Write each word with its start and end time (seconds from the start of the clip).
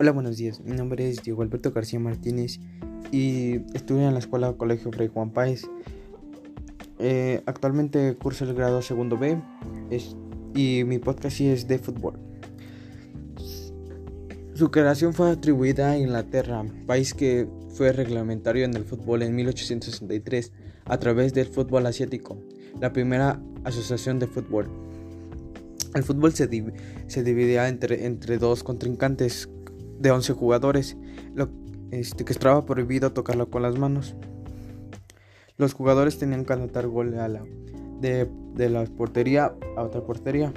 Hola, 0.00 0.12
buenos 0.12 0.36
días. 0.36 0.60
Mi 0.60 0.76
nombre 0.76 1.10
es 1.10 1.24
Diego 1.24 1.42
Alberto 1.42 1.72
García 1.72 1.98
Martínez 1.98 2.60
y 3.10 3.56
estudio 3.74 4.06
en 4.06 4.12
la 4.12 4.20
escuela 4.20 4.52
Colegio 4.52 4.92
Fray 4.92 5.08
Juan 5.08 5.32
Páez. 5.32 5.68
Eh, 7.00 7.42
actualmente 7.46 8.14
curso 8.14 8.44
el 8.44 8.54
grado 8.54 8.80
segundo 8.80 9.18
B 9.18 9.42
y 10.54 10.84
mi 10.84 11.00
podcast 11.00 11.40
es 11.40 11.66
de 11.66 11.80
fútbol. 11.80 12.16
Su 14.54 14.70
creación 14.70 15.14
fue 15.14 15.32
atribuida 15.32 15.90
a 15.90 15.98
Inglaterra, 15.98 16.64
país 16.86 17.12
que 17.12 17.48
fue 17.70 17.90
reglamentario 17.90 18.66
en 18.66 18.74
el 18.74 18.84
fútbol 18.84 19.22
en 19.22 19.34
1863 19.34 20.52
a 20.84 20.98
través 21.00 21.34
del 21.34 21.48
fútbol 21.48 21.86
asiático, 21.86 22.38
la 22.80 22.92
primera 22.92 23.42
asociación 23.64 24.20
de 24.20 24.28
fútbol. 24.28 24.70
El 25.94 26.04
fútbol 26.04 26.32
se, 26.34 26.46
dividía 26.46 27.66
entre, 27.66 28.06
entre 28.06 28.38
dos 28.38 28.62
contrincantes 28.62 29.48
de 29.98 30.10
11 30.10 30.32
jugadores, 30.32 30.96
lo, 31.34 31.48
este, 31.90 32.24
que 32.24 32.32
estaba 32.32 32.64
prohibido 32.64 33.12
tocarlo 33.12 33.50
con 33.50 33.62
las 33.62 33.78
manos. 33.78 34.14
Los 35.56 35.74
jugadores 35.74 36.18
tenían 36.18 36.44
que 36.44 36.52
anotar 36.52 36.86
gol 36.86 37.18
a 37.18 37.28
la, 37.28 37.44
de, 38.00 38.30
de, 38.54 38.68
la 38.68 38.84
portería 38.84 39.54
a 39.76 39.82
otra 39.82 40.02
portería. 40.02 40.52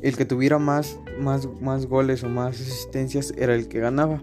El 0.00 0.16
que 0.16 0.24
tuviera 0.24 0.58
más, 0.58 0.98
más, 1.20 1.48
más 1.60 1.86
goles 1.86 2.22
o 2.22 2.28
más 2.28 2.60
asistencias 2.60 3.34
era 3.36 3.54
el 3.54 3.68
que 3.68 3.80
ganaba. 3.80 4.22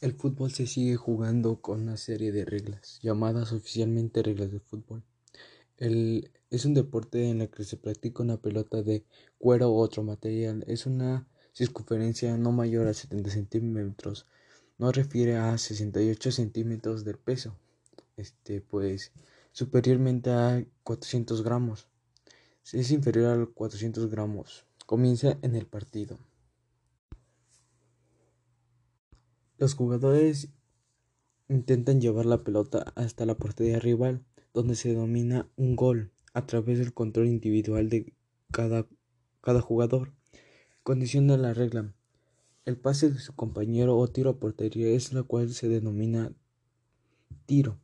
El 0.00 0.14
fútbol 0.14 0.52
se 0.52 0.66
sigue 0.66 0.96
jugando 0.96 1.60
con 1.60 1.82
una 1.82 1.96
serie 1.96 2.30
de 2.30 2.44
reglas, 2.44 3.00
llamadas 3.02 3.52
oficialmente 3.52 4.22
reglas 4.22 4.52
de 4.52 4.60
fútbol. 4.60 5.02
El, 5.78 6.32
es 6.50 6.64
un 6.64 6.74
deporte 6.74 7.30
en 7.30 7.40
el 7.40 7.50
que 7.50 7.64
se 7.64 7.76
practica 7.76 8.22
una 8.22 8.36
pelota 8.36 8.82
de 8.82 9.04
cuero 9.38 9.70
u 9.70 9.78
otro 9.78 10.02
material. 10.02 10.64
Es 10.66 10.86
una 10.86 11.26
circunferencia 11.52 12.36
no 12.36 12.52
mayor 12.52 12.88
a 12.88 12.94
70 12.94 13.30
centímetros. 13.30 14.26
No 14.76 14.92
refiere 14.92 15.36
a 15.36 15.56
68 15.56 16.32
centímetros 16.32 17.04
del 17.04 17.18
peso. 17.18 17.56
Este, 18.16 18.60
pues, 18.60 19.12
superiormente 19.52 20.30
a 20.30 20.64
400 20.82 21.42
gramos. 21.42 21.88
Si 22.62 22.78
es 22.78 22.90
inferior 22.90 23.40
a 23.40 23.46
400 23.46 24.10
gramos, 24.10 24.66
comienza 24.86 25.38
en 25.42 25.54
el 25.54 25.66
partido. 25.66 26.18
Los 29.58 29.74
jugadores 29.74 30.48
intentan 31.48 32.00
llevar 32.00 32.26
la 32.26 32.44
pelota 32.44 32.92
hasta 32.94 33.24
la 33.26 33.36
portería 33.36 33.78
rival 33.78 34.24
donde 34.54 34.74
se 34.74 34.92
domina 34.92 35.48
un 35.56 35.76
gol 35.76 36.10
a 36.34 36.46
través 36.46 36.78
del 36.78 36.92
control 36.92 37.26
individual 37.26 37.88
de 37.88 38.12
cada, 38.50 38.86
cada 39.40 39.60
jugador. 39.60 40.12
Condición 40.82 41.26
de 41.26 41.38
la 41.38 41.54
regla. 41.54 41.94
El 42.64 42.76
pase 42.76 43.10
de 43.10 43.18
su 43.18 43.34
compañero 43.34 43.96
o 43.96 44.08
tiro 44.08 44.30
a 44.30 44.38
portería 44.38 44.88
es 44.88 45.12
la 45.12 45.22
cual 45.22 45.50
se 45.50 45.68
denomina 45.68 46.32
tiro. 47.46 47.78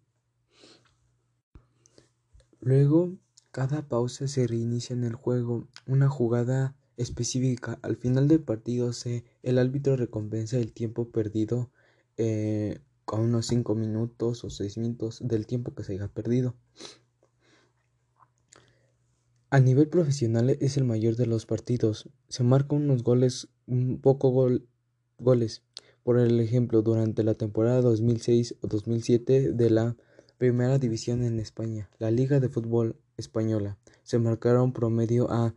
Luego, 2.60 3.12
cada 3.50 3.88
pausa 3.88 4.26
se 4.26 4.46
reinicia 4.46 4.94
en 4.94 5.04
el 5.04 5.14
juego 5.14 5.68
una 5.86 6.08
jugada 6.08 6.76
específica. 6.96 7.78
Al 7.82 7.96
final 7.96 8.28
del 8.28 8.40
partido, 8.40 8.92
se, 8.92 9.24
el 9.42 9.58
árbitro 9.58 9.96
recompensa 9.96 10.58
el 10.58 10.72
tiempo 10.72 11.08
perdido 11.10 11.70
eh, 12.16 12.80
con 13.04 13.20
unos 13.20 13.46
5 13.46 13.74
minutos 13.74 14.44
o 14.44 14.50
6 14.50 14.78
minutos 14.78 15.20
del 15.22 15.46
tiempo 15.46 15.74
que 15.74 15.84
se 15.84 15.92
haya 15.94 16.08
perdido. 16.08 16.54
A 19.50 19.60
nivel 19.60 19.88
profesional 19.88 20.50
es 20.50 20.76
el 20.76 20.84
mayor 20.84 21.14
de 21.14 21.26
los 21.26 21.46
partidos. 21.46 22.10
Se 22.28 22.42
marcan 22.42 22.82
unos 22.82 23.04
goles, 23.04 23.48
un 23.66 24.00
poco 24.00 24.50
goles. 25.18 25.62
Por 26.02 26.18
el 26.18 26.40
ejemplo, 26.40 26.82
durante 26.82 27.22
la 27.22 27.34
temporada 27.34 27.80
2006 27.80 28.56
o 28.60 28.66
2007 28.66 29.52
de 29.52 29.70
la 29.70 29.96
Primera 30.38 30.80
División 30.80 31.22
en 31.22 31.38
España, 31.38 31.88
la 31.98 32.10
Liga 32.10 32.40
de 32.40 32.48
Fútbol 32.48 32.96
Española, 33.16 33.78
se 34.02 34.18
marcaron 34.18 34.72
promedio 34.72 35.30
a 35.30 35.54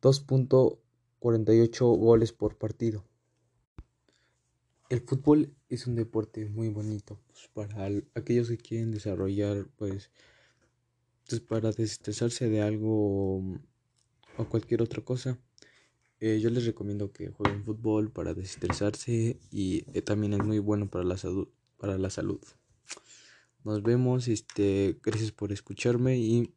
2.48 0.00 1.98
goles 1.98 2.32
por 2.32 2.56
partido. 2.56 3.04
El 4.92 5.00
fútbol 5.00 5.54
es 5.70 5.86
un 5.86 5.94
deporte 5.94 6.44
muy 6.50 6.68
bonito 6.68 7.18
pues, 7.28 7.48
para 7.54 7.88
aquellos 8.14 8.48
que 8.48 8.58
quieren 8.58 8.90
desarrollar, 8.90 9.66
pues, 9.76 10.10
pues, 11.26 11.40
para 11.40 11.72
desestresarse 11.72 12.50
de 12.50 12.60
algo 12.60 13.38
o 14.36 14.44
cualquier 14.50 14.82
otra 14.82 15.02
cosa. 15.02 15.38
Eh, 16.20 16.40
yo 16.42 16.50
les 16.50 16.66
recomiendo 16.66 17.10
que 17.10 17.30
jueguen 17.30 17.64
fútbol 17.64 18.12
para 18.12 18.34
desestresarse 18.34 19.40
y 19.50 19.86
eh, 19.94 20.02
también 20.02 20.34
es 20.34 20.44
muy 20.44 20.58
bueno 20.58 20.90
para 20.90 21.04
la. 21.04 21.16
Para 21.78 21.96
la 21.96 22.10
salud. 22.10 22.42
Nos 23.64 23.82
vemos, 23.82 24.28
este, 24.28 24.98
gracias 25.02 25.32
por 25.32 25.52
escucharme 25.52 26.18
y 26.18 26.52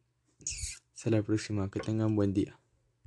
hasta 0.94 1.08
la 1.08 1.22
próxima. 1.22 1.70
Que 1.70 1.80
tengan 1.80 2.14
buen 2.14 2.34
día. 2.34 2.60